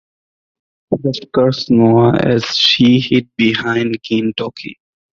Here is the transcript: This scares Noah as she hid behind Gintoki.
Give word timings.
This 1.03 1.17
scares 1.21 1.69
Noah 1.69 2.15
as 2.15 2.57
she 2.57 2.99
hid 2.99 3.29
behind 3.37 4.01
Gintoki. 4.01 4.77